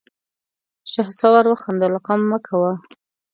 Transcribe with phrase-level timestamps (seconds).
[0.91, 2.71] شهسوار وخندل: غم مه کوه!